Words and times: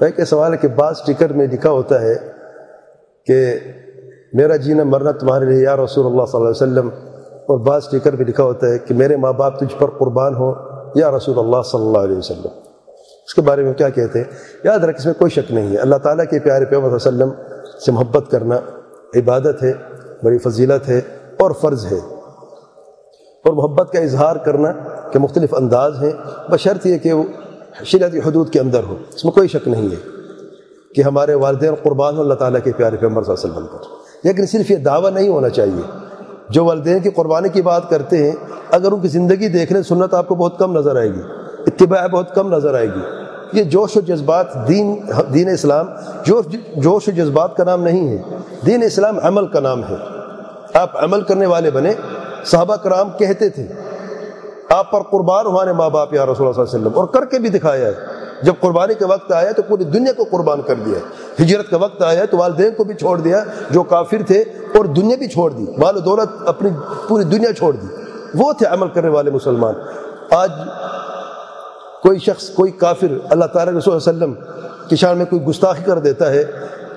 ایک 0.00 0.24
سوال 0.24 0.52
ہے 0.52 0.58
کہ 0.58 0.68
بعض 0.68 0.94
ٹکٹ 1.06 1.32
میں 1.32 1.46
لکھا 1.46 1.70
ہوتا 1.70 2.00
ہے 2.00 2.14
کہ 3.26 3.54
میرا 4.32 4.56
جینا 4.56 4.84
مرنا 4.84 5.12
تمہارے 5.12 5.44
لیے 5.44 5.62
یا 5.62 5.76
رسول 5.76 6.06
اللہ 6.06 6.24
صلی 6.26 6.40
اللہ 6.40 6.48
علیہ 6.48 6.62
وسلم، 6.62 6.88
اور 7.32 7.58
بعض 7.58 7.88
ٹکٹ 7.88 8.14
میں 8.14 8.26
لکھا 8.26 8.44
ہوتا 8.44 8.66
ہے 8.66 8.78
کہ 8.78 8.94
میرے 8.94 9.16
ماں 9.16 9.32
باپ 9.32 9.58
تجھ 9.58 9.74
پر 9.78 9.90
قربان 9.90 10.34
ہو 10.34 10.52
یا 10.94 11.10
رسول 11.10 11.38
اللہ 11.38 11.62
صلی 11.62 11.86
اللہ 11.86 11.98
علیہ 11.98 12.18
وسلم۔ 12.18 12.58
اس 13.26 13.34
کے 13.34 13.42
بارے 13.42 13.62
میں 13.62 13.74
کیا 13.74 13.88
کہتے 13.88 14.18
ہیں؟ 14.18 14.30
یاد 14.64 14.78
رکھ، 14.78 14.96
اس 14.98 15.06
میں 15.06 15.14
کوئی 15.18 15.30
شک 15.30 15.52
نہیں 15.52 15.72
ہے۔ 15.72 15.76
اللہ 15.76 15.96
تعالیٰ 15.96 16.24
کے 16.30 16.38
پیارے 16.38 16.64
پیغمبر 16.64 16.86
علیہ 16.86 16.96
وسلم 16.96 17.30
سے 17.84 17.92
محبت 17.92 18.30
کرنا 18.30 18.56
عبادت 19.16 19.62
ہے، 19.62 19.72
بڑی 20.22 20.38
فضیلت 20.38 20.88
ہے 20.88 21.00
اور 21.40 21.50
فرض 21.50 21.86
ہے۔ 21.92 21.98
اور 23.44 23.52
محبت 23.52 23.92
کا 23.92 23.98
اظہار 23.98 24.36
کرنا 24.36 24.72
کہ 25.12 25.18
مختلف 25.18 25.54
انداز 25.54 26.02
ہیں۔ 26.02 26.12
بشرط 26.50 26.86
یہ 26.86 26.98
کہ 26.98 27.12
وہ 27.80 28.28
حدود 28.28 28.50
کے 28.50 28.60
اندر 28.60 28.82
ہو۔ 28.82 28.96
اس 29.14 29.24
میں 29.24 29.32
کوئی 29.32 29.48
شک 29.48 29.68
نہیں 29.68 29.88
ہے 29.88 29.96
کہ 30.94 31.02
ہمارے 31.02 31.34
والدین 31.34 31.74
قربان 31.82 32.16
ہو 32.16 32.20
اللہ 32.20 32.34
تعالیٰ 32.34 32.60
کے 32.64 32.72
پیارے 32.72 32.96
پیغمبر 32.96 33.22
صلی 33.22 33.34
اللہ 33.42 33.56
علیہ 33.56 33.64
وسلم 33.64 33.78
پر۔ 33.78 33.84
لیکن 34.24 34.46
صرف 34.46 34.70
یہ 34.70 34.76
دعویٰ 34.76 35.10
نہیں 35.10 35.28
ہونا 35.28 35.48
چاہیے۔ 35.48 35.98
جو 36.48 36.64
والدین 36.64 36.98
کی 36.98 37.10
قربانی 37.10 37.48
کی 37.48 37.62
بات 37.62 37.90
کرتے 37.90 38.24
ہیں، 38.24 38.32
اگر 38.70 38.92
ان 38.92 39.00
کی 39.00 39.08
زندگی 39.08 39.48
دیکھ 39.48 39.72
لیں، 39.72 39.82
سنت 39.82 40.14
آپ 40.14 40.28
کو 40.28 40.34
بہت 40.34 40.58
کم 40.58 40.78
نظر 40.78 40.96
آئے 40.96 41.08
گی، 41.08 41.20
اتباع 41.66 42.06
بہت 42.06 42.34
کم 42.34 42.54
نظر 42.54 42.74
آئے 42.74 42.86
گی۔ 42.86 43.00
یہ 43.52 43.62
جوش 43.62 43.96
و 43.96 44.00
جذبات 44.00 44.68
دین 44.68 45.00
دین 45.34 45.48
اسلام، 45.48 45.86
جوش 46.26 46.56
جوش 46.76 47.08
و 47.08 47.10
جذبات 47.10 47.56
کا 47.56 47.64
نام 47.64 47.82
نہیں 47.82 48.08
ہے۔ 48.08 48.22
دین 48.66 48.82
اسلام 48.82 49.18
عمل 49.22 49.46
کا 49.46 49.60
نام 49.60 49.84
ہے۔ 49.84 49.94
آپ 50.74 51.04
عمل 51.04 51.22
کرنے 51.22 51.46
والے 51.46 51.70
بنے، 51.70 51.92
صحابہ 52.44 52.76
کرام 52.76 53.08
کہتے 53.18 53.48
تھے 53.48 53.66
آپ 54.68 54.90
پر 54.90 55.02
قربان 55.02 55.46
ہمارے 55.46 55.72
ماں 55.72 55.90
باپ 55.90 56.14
یا 56.14 56.26
رسول 56.26 56.46
اللہ 56.46 56.52
صلی 56.52 56.62
اللہ 56.62 56.76
علیہ 56.76 56.86
وسلم 56.86 56.98
اور 56.98 57.06
کر 57.06 57.24
کے 57.24 57.38
بھی 57.38 57.48
دکھایا 57.48 57.86
ہے۔ 57.86 57.92
جب 58.42 58.52
قربانی 58.60 58.94
کا 58.94 59.06
وقت 59.06 59.32
آیا 59.32 59.52
تو 59.52 59.62
پوری 59.62 59.84
دنیا 59.84 60.12
کو 60.12 60.24
قربان 60.30 60.62
کر 60.62 60.74
دیا 60.74 60.98
ہجرت 61.44 61.70
کا 61.70 61.76
وقت 61.76 62.02
آیا 62.02 62.24
تو 62.24 62.36
والدین 62.36 62.70
کو 62.76 62.84
بھی 62.84 62.94
چھوڑ 62.94 63.20
دیا، 63.20 63.44
جو 63.70 63.82
کافر 63.82 64.22
تھے 64.26 64.40
اور 64.74 64.84
دنیا 64.84 65.16
بھی 65.16 65.28
چھوڑ 65.28 65.50
دی۔ 65.50 65.66
مال 65.78 65.96
و 65.96 66.00
دولت 66.00 66.28
اپنی 66.46 66.70
پوری 67.08 67.24
دنیا 67.24 67.52
چھوڑ 67.52 67.76
دی۔ 67.76 67.86
وہ 68.34 68.52
تھے 68.52 68.66
عمل 68.66 68.88
کرنے 68.88 69.08
والے 69.08 69.30
مسلمان۔ 69.30 69.74
آج 70.30 70.50
کوئی 72.02 72.18
شخص، 72.18 72.50
کوئی 72.50 72.72
کافر 72.72 73.18
اللہ 73.30 73.44
تعالیٰ 73.44 73.74
رسول 73.74 73.94
اللہ 73.94 74.10
علیہ 74.10 74.24
وسلم 74.24 74.54
کی 74.88 74.96
شان 74.96 75.18
میں 75.18 75.26
کوئی 75.26 75.42
گستاخی 75.42 75.82
کر 75.84 75.98
دیتا 75.98 76.30
ہے 76.30 76.44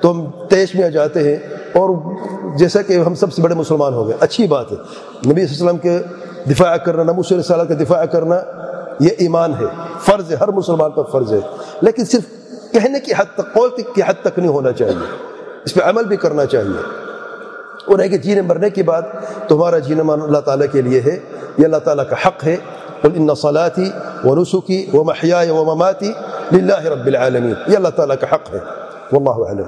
تو 0.02 0.12
ہم 0.12 0.30
تیش 0.50 0.76
میں 0.76 0.84
آ 0.84 0.90
جاتے 0.90 1.30
ہیں 1.30 1.36
اور 1.54 1.90
جیسا 2.58 2.82
کہ 2.82 2.98
ہم 2.98 3.16
سب 3.16 3.34
سے 3.34 3.42
بڑے 3.42 3.56
مسلمان 3.56 3.94
ہو 3.94 4.08
گئے۔ 4.08 4.18
اچھی 4.20 4.48
بات 4.48 4.72
ہے۔ 4.72 4.78
نبی 5.32 5.48
صلی 5.48 5.58
اللہ 5.60 5.70
علیہ 5.70 5.70
وسلم 5.70 5.78
کے 5.78 6.00
دفاع 6.50 6.78
کرنا 6.78 7.04
نموس 7.04 7.32
رسالت 7.32 7.70
کا 7.70 7.76
دفاع 7.80 8.06
کرنا، 8.06 8.36
یہ 9.00 9.10
ایمان 9.18 9.54
ہے۔ 9.54 9.66
فرض 10.06 10.32
ہے، 10.32 10.36
ہر 10.36 10.48
مسلمان 10.48 10.92
پر 10.92 11.04
فرض 11.04 11.34
ہے۔ 11.34 11.40
لیکن 11.82 12.06
صرف 12.06 12.22
کہنے 12.72 13.00
کی 13.00 13.12
حد 13.18 13.36
تک، 13.36 13.54
قول 13.54 13.70
کی 13.96 14.02
حد 14.08 14.14
تک 14.22 14.40
نہیں 14.40 14.50
ہونا 14.50 14.72
چاہیے۔ 14.72 15.06
اس 15.66 15.74
پہ 15.74 15.82
عمل 15.82 16.04
بھی 16.04 16.18
کرنا 16.18 16.46
چاہیے۔ 16.46 17.08
اور 17.88 18.00
ہے 18.00 18.10
کہ 18.10 18.18
جینے 18.18 18.42
مرنے 18.42 18.70
کی 18.70 18.84
بات 18.84 19.04
تو 19.48 19.56
ہمارا 19.56 19.80
جینا 19.80 20.04
مان 20.04 20.22
اللہ 20.22 20.38
تعالیٰ 20.38 20.68
کے 20.72 20.82
لیے 20.82 21.02
ہے۔ 21.06 21.20
یہ 21.58 21.66
اللہ 21.66 21.78
تعالیٰ 21.78 22.04
کا 22.10 22.16
حق 22.28 22.44
ہے۔ 22.44 22.56
قل 23.02 23.10
ان 23.16 23.36
صلاتی 23.36 23.90
و 24.24 24.36
نسخی 24.36 24.90
و 24.94 25.04
محیا 25.04 25.54
و 25.54 25.76
مماتی 25.76 26.12
للہ 26.52 26.80
رب 26.80 27.06
العالمین۔ 27.06 27.54
یہ 27.68 27.76
اللہ 27.76 27.88
تعالیٰ 27.88 28.16
کا 28.20 28.36
حق 28.36 28.54
ہے۔ 28.54 28.60
واللہ 29.12 29.50
علم 29.50 29.64